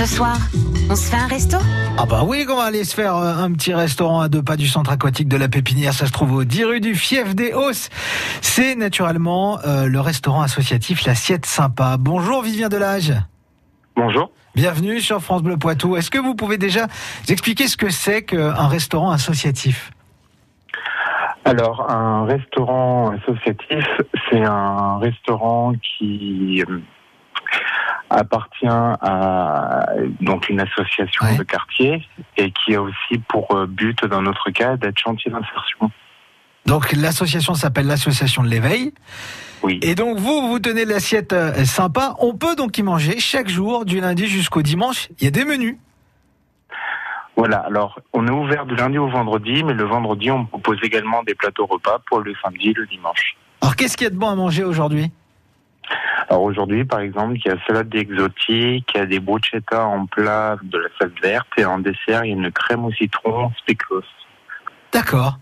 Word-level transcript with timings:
Ce 0.00 0.06
soir, 0.06 0.38
on 0.88 0.96
se 0.96 1.10
fait 1.10 1.18
un 1.18 1.26
resto 1.26 1.58
Ah 1.98 2.06
bah 2.06 2.22
oui 2.24 2.46
qu'on 2.46 2.56
va 2.56 2.62
aller 2.62 2.84
se 2.84 2.94
faire 2.94 3.16
euh, 3.16 3.34
un 3.34 3.52
petit 3.52 3.74
restaurant 3.74 4.22
à 4.22 4.30
deux 4.30 4.42
pas 4.42 4.56
du 4.56 4.66
centre 4.66 4.90
aquatique 4.90 5.28
de 5.28 5.36
la 5.36 5.46
Pépinière. 5.46 5.92
Ça 5.92 6.06
se 6.06 6.12
trouve 6.12 6.32
au 6.32 6.44
10 6.44 6.64
rue 6.64 6.80
du 6.80 6.94
Fief 6.94 7.34
des 7.34 7.52
Hausses. 7.52 7.90
C'est 8.40 8.76
naturellement 8.76 9.58
euh, 9.66 9.88
le 9.88 10.00
restaurant 10.00 10.40
associatif 10.40 11.04
L'Assiette 11.04 11.44
Sympa. 11.44 11.98
Bonjour 11.98 12.40
Vivien 12.40 12.70
Delage. 12.70 13.12
Bonjour. 13.94 14.30
Bienvenue 14.54 15.00
sur 15.00 15.20
France 15.20 15.42
Bleu 15.42 15.58
Poitou. 15.58 15.98
Est-ce 15.98 16.10
que 16.10 16.18
vous 16.18 16.34
pouvez 16.34 16.56
déjà 16.56 16.86
expliquer 17.28 17.68
ce 17.68 17.76
que 17.76 17.90
c'est 17.90 18.22
qu'un 18.22 18.68
restaurant 18.68 19.10
associatif? 19.10 19.90
Alors, 21.44 21.90
un 21.90 22.24
restaurant 22.24 23.10
associatif, 23.10 23.84
c'est 24.30 24.44
un 24.46 24.96
restaurant 24.96 25.74
qui 25.74 26.64
euh, 26.66 26.78
appartient 28.10 28.66
à 28.66 29.86
donc 30.20 30.48
une 30.48 30.60
association 30.60 31.24
Ouais. 31.24 31.36
de 31.36 31.42
quartier 31.44 32.06
et 32.36 32.50
qui 32.52 32.74
a 32.74 32.82
aussi 32.82 33.18
pour 33.28 33.54
euh, 33.54 33.66
but, 33.66 34.04
dans 34.04 34.22
notre 34.22 34.50
cas, 34.50 34.76
d'être 34.76 34.98
chantier 34.98 35.30
d'insertion. 35.30 35.90
Donc 36.66 36.92
l'association 36.92 37.54
s'appelle 37.54 37.86
l'association 37.86 38.42
de 38.42 38.48
l'éveil. 38.48 38.92
Oui. 39.62 39.78
Et 39.82 39.94
donc 39.94 40.18
vous, 40.18 40.48
vous 40.48 40.58
tenez 40.58 40.84
l'assiette 40.84 41.32
euh, 41.32 41.64
sympa. 41.64 42.14
On 42.18 42.34
peut 42.34 42.54
donc 42.56 42.76
y 42.78 42.82
manger 42.82 43.18
chaque 43.18 43.48
jour, 43.48 43.84
du 43.84 44.00
lundi 44.00 44.26
jusqu'au 44.26 44.62
dimanche. 44.62 45.08
Il 45.18 45.24
y 45.24 45.28
a 45.28 45.30
des 45.30 45.44
menus. 45.44 45.76
Voilà. 47.36 47.58
Alors, 47.58 47.98
on 48.12 48.26
est 48.26 48.30
ouvert 48.30 48.66
du 48.66 48.74
lundi 48.74 48.98
au 48.98 49.08
vendredi, 49.08 49.64
mais 49.64 49.72
le 49.72 49.84
vendredi, 49.84 50.30
on 50.30 50.44
propose 50.44 50.78
également 50.82 51.22
des 51.22 51.34
plateaux 51.34 51.66
repas 51.66 51.98
pour 52.06 52.20
le 52.20 52.34
samedi 52.42 52.70
et 52.70 52.74
le 52.74 52.86
dimanche. 52.86 53.36
Alors 53.62 53.76
qu'est-ce 53.76 53.96
qu'il 53.96 54.04
y 54.04 54.08
a 54.08 54.10
de 54.10 54.16
bon 54.18 54.28
à 54.28 54.34
manger 54.34 54.64
aujourd'hui? 54.64 55.10
Alors 56.30 56.44
aujourd'hui, 56.44 56.84
par 56.84 57.00
exemple, 57.00 57.36
il 57.44 57.48
y 57.48 57.50
a 57.50 57.56
salade 57.66 57.92
exotique, 57.92 58.88
il 58.94 58.98
y 58.98 59.00
a 59.00 59.06
des 59.06 59.18
bruschetta 59.18 59.84
en 59.84 60.06
plat 60.06 60.56
de 60.62 60.78
la 60.78 60.88
salade 60.96 61.14
verte 61.20 61.48
et 61.58 61.64
en 61.64 61.80
dessert, 61.80 62.24
il 62.24 62.28
y 62.28 62.32
a 62.32 62.36
une 62.36 62.52
crème 62.52 62.84
au 62.84 62.92
citron 62.92 63.50
spéculoos. 63.58 64.04
D'accord. 64.92 65.38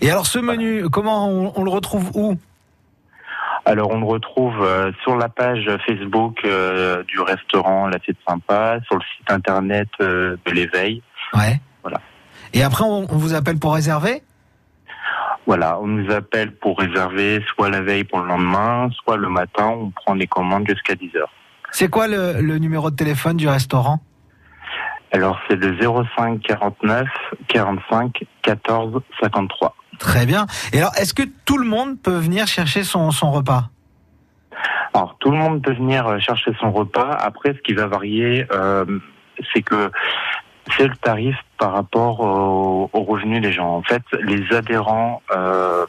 Et 0.00 0.10
alors 0.10 0.26
ce 0.26 0.40
menu, 0.40 0.90
comment 0.90 1.28
on, 1.28 1.52
on 1.54 1.62
le 1.62 1.70
retrouve 1.70 2.10
où? 2.14 2.36
Alors 3.64 3.92
on 3.92 4.00
le 4.00 4.06
retrouve 4.06 4.60
euh, 4.62 4.90
sur 5.04 5.16
la 5.16 5.28
page 5.28 5.70
Facebook 5.86 6.40
euh, 6.44 7.04
du 7.04 7.20
restaurant 7.20 7.86
L'assiette 7.86 8.16
sympa, 8.28 8.80
sur 8.86 8.96
le 8.96 9.02
site 9.16 9.30
internet 9.30 9.88
euh, 10.00 10.36
de 10.44 10.50
l'éveil. 10.50 11.02
Ouais. 11.34 11.60
Voilà. 11.82 12.00
Et 12.52 12.64
après, 12.64 12.82
on, 12.82 13.06
on 13.08 13.16
vous 13.16 13.34
appelle 13.34 13.60
pour 13.60 13.74
réserver? 13.74 14.22
Voilà, 15.46 15.78
on 15.80 15.86
nous 15.86 16.12
appelle 16.12 16.54
pour 16.54 16.78
réserver 16.78 17.42
soit 17.54 17.68
la 17.68 17.80
veille 17.80 18.04
pour 18.04 18.20
le 18.20 18.28
lendemain, 18.28 18.88
soit 19.02 19.16
le 19.16 19.28
matin, 19.28 19.68
on 19.68 19.90
prend 19.90 20.14
les 20.14 20.26
commandes 20.26 20.68
jusqu'à 20.68 20.94
10 20.94 21.16
heures. 21.16 21.32
C'est 21.72 21.88
quoi 21.88 22.06
le, 22.06 22.40
le 22.40 22.58
numéro 22.58 22.90
de 22.90 22.96
téléphone 22.96 23.36
du 23.36 23.48
restaurant? 23.48 24.00
Alors 25.12 25.38
c'est 25.46 25.56
le 25.56 25.76
05 26.16 26.40
49 26.40 27.06
45 27.48 28.24
14 28.42 29.02
53. 29.20 29.74
Très 29.98 30.26
bien. 30.26 30.46
Et 30.72 30.78
alors, 30.78 30.92
est-ce 30.96 31.12
que 31.12 31.22
tout 31.44 31.58
le 31.58 31.66
monde 31.66 32.00
peut 32.00 32.16
venir 32.16 32.46
chercher 32.46 32.82
son, 32.82 33.10
son 33.10 33.30
repas? 33.30 33.68
Alors 34.94 35.16
tout 35.20 35.30
le 35.30 35.36
monde 35.36 35.62
peut 35.62 35.74
venir 35.74 36.06
euh, 36.06 36.18
chercher 36.18 36.52
son 36.60 36.72
repas. 36.72 37.10
Après, 37.10 37.54
ce 37.54 37.58
qui 37.60 37.74
va 37.74 37.86
varier, 37.86 38.46
euh, 38.52 38.84
c'est 39.52 39.62
que 39.62 39.90
c'est 40.76 40.86
le 40.86 40.96
tarif 40.96 41.36
par 41.62 41.74
rapport 41.74 42.18
au, 42.18 42.90
au 42.92 43.02
revenu 43.04 43.40
des 43.40 43.52
gens. 43.52 43.76
En 43.76 43.82
fait, 43.84 44.02
les 44.20 44.52
adhérents 44.52 45.22
euh, 45.32 45.86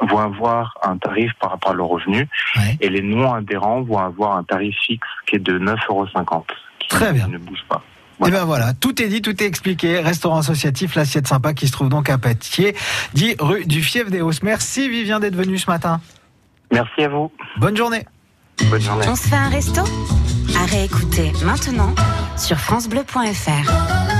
vont 0.00 0.18
avoir 0.18 0.78
un 0.84 0.96
tarif 0.96 1.32
par 1.40 1.50
rapport 1.50 1.72
à 1.72 1.74
leur 1.74 1.88
revenu 1.88 2.28
Ouais. 2.56 2.78
et 2.80 2.88
les 2.88 3.02
non-adhérents 3.02 3.82
vont 3.82 3.98
avoir 3.98 4.36
un 4.36 4.44
tarif 4.44 4.76
fixe 4.86 5.08
qui 5.26 5.34
est 5.36 5.38
de 5.40 5.58
9,50 5.58 5.76
euros. 5.88 6.06
Très 6.88 7.12
bien. 7.12 7.26
ne 7.26 7.38
bouge 7.38 7.64
pas. 7.68 7.82
Et 8.24 8.30
ben 8.30 8.44
voilà, 8.44 8.74
tout 8.74 9.02
est 9.02 9.08
dit, 9.08 9.20
tout 9.22 9.42
est 9.42 9.46
expliqué. 9.46 9.98
Restaurant 9.98 10.38
associatif, 10.38 10.94
l'assiette 10.94 11.26
sympa 11.26 11.52
qui 11.52 11.66
se 11.66 11.72
trouve 11.72 11.88
donc 11.88 12.08
à 12.08 12.16
Pâtier, 12.18 12.76
dit 13.12 13.34
rue 13.40 13.64
du 13.66 13.82
Fief 13.82 14.08
des 14.08 14.20
Hausses. 14.20 14.44
Merci 14.44 14.88
Vivien 14.88 15.18
d'être 15.18 15.34
venu 15.34 15.58
ce 15.58 15.68
matin. 15.68 16.00
Merci 16.70 17.02
à 17.02 17.08
vous. 17.08 17.32
Bonne 17.56 17.76
journée. 17.76 18.06
Bonne 18.70 18.80
journée. 18.80 19.06
On 19.08 19.16
se 19.16 19.26
fait 19.26 19.34
un 19.34 19.48
resto 19.48 19.80
À 20.56 20.64
réécouter 20.66 21.32
maintenant 21.44 21.92
sur 22.36 22.56
FranceBleu.fr. 22.56 24.11